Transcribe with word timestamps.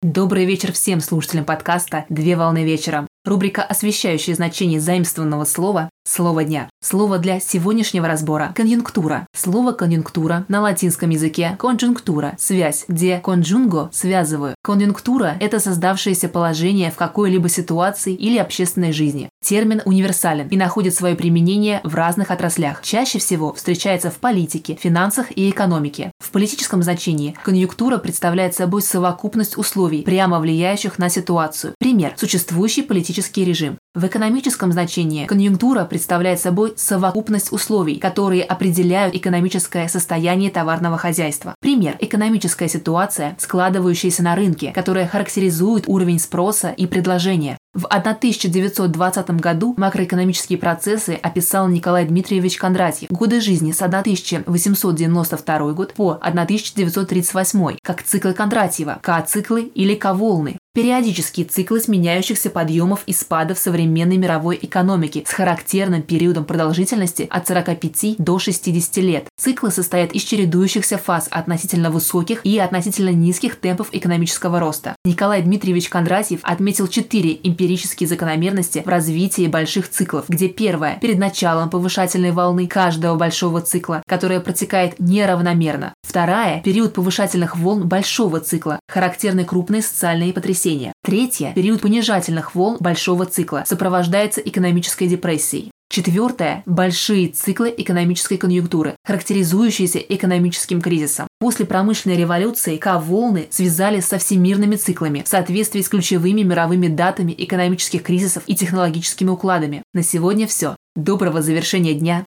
Добрый 0.00 0.44
вечер 0.44 0.70
всем 0.70 1.00
слушателям 1.00 1.44
подкаста 1.44 2.06
«Две 2.08 2.36
волны 2.36 2.62
вечером». 2.62 3.08
Рубрика, 3.24 3.64
освещающая 3.64 4.32
значение 4.32 4.78
заимствованного 4.78 5.44
слова 5.44 5.90
«Слово 6.06 6.44
дня». 6.44 6.70
Слово 6.80 7.18
для 7.18 7.40
сегодняшнего 7.40 8.06
разбора– 8.06 8.52
конъюнктура. 8.54 9.26
Слово 9.34 9.72
конъюнктура 9.72 10.46
на 10.46 10.60
латинском 10.60 11.10
языке– 11.10 11.56
конджунктура– 11.58 12.36
связь, 12.38 12.84
где 12.86 13.18
конджунго– 13.18 13.90
связываю. 13.92 14.54
Конъюнктура– 14.62 15.36
это 15.40 15.58
создавшееся 15.58 16.28
положение 16.28 16.92
в 16.92 16.96
какой-либо 16.96 17.48
ситуации 17.48 18.14
или 18.14 18.38
общественной 18.38 18.92
жизни. 18.92 19.30
Термин 19.48 19.80
универсален 19.86 20.46
и 20.48 20.58
находит 20.58 20.94
свое 20.94 21.16
применение 21.16 21.80
в 21.82 21.94
разных 21.94 22.30
отраслях. 22.30 22.82
Чаще 22.82 23.18
всего 23.18 23.54
встречается 23.54 24.10
в 24.10 24.16
политике, 24.16 24.78
финансах 24.78 25.34
и 25.34 25.48
экономике. 25.48 26.12
В 26.18 26.30
политическом 26.32 26.82
значении 26.82 27.34
конъюнктура 27.44 27.96
представляет 27.96 28.54
собой 28.54 28.82
совокупность 28.82 29.56
условий, 29.56 30.02
прямо 30.02 30.38
влияющих 30.38 30.98
на 30.98 31.08
ситуацию. 31.08 31.72
Пример– 31.78 32.12
существующий 32.18 32.82
политический 32.82 33.42
режим. 33.42 33.78
В 33.94 34.04
экономическом 34.06 34.70
значении 34.70 35.24
конъюнктура 35.24 35.84
представляет 35.84 36.38
собой 36.38 36.74
совокупность 36.76 37.52
условий, 37.52 37.96
которые 37.96 38.44
определяют 38.44 39.14
экономическое 39.14 39.88
состояние 39.88 40.50
товарного 40.50 40.98
хозяйства. 40.98 41.54
Пример– 41.60 41.96
экономическая 42.00 42.68
ситуация, 42.68 43.34
складывающаяся 43.40 44.22
на 44.22 44.36
рынке, 44.36 44.72
которая 44.72 45.08
характеризует 45.08 45.84
уровень 45.88 46.18
спроса 46.18 46.70
и 46.70 46.86
предложения. 46.86 47.56
В 47.74 47.86
1920 47.86 49.30
году 49.40 49.74
макроэкономические 49.76 50.58
процессы 50.58 51.18
описал 51.22 51.68
Николай 51.68 52.06
Дмитриевич 52.06 52.56
Кондратьев. 52.56 53.10
Годы 53.10 53.40
жизни 53.40 53.72
с 53.72 53.80
1892 53.80 55.72
год 55.72 55.94
по 55.94 56.18
1938 56.20 57.76
как 57.82 58.02
циклы 58.02 58.32
Кондратьева, 58.32 58.98
К-циклы 59.02 59.62
или 59.62 59.94
К-волны. 59.94 60.58
Периодические 60.78 61.44
циклы 61.44 61.80
сменяющихся 61.80 62.50
подъемов 62.50 63.00
и 63.06 63.12
спадов 63.12 63.58
современной 63.58 64.16
мировой 64.16 64.60
экономики 64.62 65.24
с 65.26 65.32
характерным 65.32 66.02
периодом 66.02 66.44
продолжительности 66.44 67.26
от 67.28 67.48
45 67.48 68.14
до 68.18 68.38
60 68.38 68.96
лет. 68.98 69.24
Циклы 69.36 69.72
состоят 69.72 70.12
из 70.12 70.22
чередующихся 70.22 70.96
фаз 70.96 71.26
относительно 71.32 71.90
высоких 71.90 72.46
и 72.46 72.60
относительно 72.60 73.08
низких 73.08 73.56
темпов 73.56 73.88
экономического 73.90 74.60
роста. 74.60 74.94
Николай 75.04 75.42
Дмитриевич 75.42 75.88
Кондратьев 75.88 76.38
отметил 76.44 76.86
четыре 76.86 77.40
эмпирические 77.42 78.06
закономерности 78.06 78.84
в 78.86 78.88
развитии 78.88 79.48
больших 79.48 79.90
циклов, 79.90 80.26
где 80.28 80.46
первое– 80.46 80.96
перед 81.00 81.18
началом 81.18 81.70
повышательной 81.70 82.30
волны 82.30 82.68
каждого 82.68 83.16
большого 83.16 83.62
цикла, 83.62 84.00
которая 84.06 84.38
протекает 84.38 85.00
неравномерно. 85.00 85.92
Вторая– 86.06 86.62
период 86.64 86.94
повышательных 86.94 87.56
волн 87.56 87.88
большого 87.88 88.38
цикла, 88.38 88.78
характерны 88.86 89.44
крупные 89.44 89.82
социальные 89.82 90.32
потрясения 90.32 90.67
потрясения. 90.68 90.92
Третье– 91.02 91.52
период 91.54 91.80
понижательных 91.80 92.54
волн 92.54 92.76
большого 92.80 93.26
цикла, 93.26 93.64
сопровождается 93.66 94.40
экономической 94.40 95.06
депрессией. 95.06 95.70
Четвертое– 95.90 96.62
большие 96.66 97.28
циклы 97.28 97.74
экономической 97.76 98.36
конъюнктуры, 98.36 98.94
характеризующиеся 99.06 99.98
экономическим 99.98 100.82
кризисом. 100.82 101.26
После 101.40 101.64
промышленной 101.64 102.16
революции 102.16 102.76
К-волны 102.76 103.46
связали 103.50 104.00
со 104.00 104.18
всемирными 104.18 104.76
циклами 104.76 105.22
в 105.24 105.28
соответствии 105.28 105.80
с 105.80 105.88
ключевыми 105.88 106.42
мировыми 106.42 106.88
датами 106.88 107.34
экономических 107.38 108.02
кризисов 108.02 108.42
и 108.46 108.54
технологическими 108.54 109.30
укладами. 109.30 109.82
На 109.94 110.02
сегодня 110.02 110.46
все. 110.46 110.76
Доброго 110.94 111.40
завершения 111.40 111.94
дня. 111.94 112.26